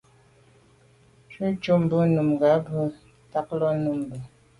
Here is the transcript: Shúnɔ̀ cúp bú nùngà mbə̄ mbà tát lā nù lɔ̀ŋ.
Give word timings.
Shúnɔ̀ 1.31 1.55
cúp 1.63 1.81
bú 1.89 1.97
nùngà 2.13 2.23
mbə̄ 2.31 2.51
mbà 2.63 2.81
tát 3.31 3.47
lā 3.59 3.69
nù 3.83 3.91
lɔ̀ŋ. 4.09 4.21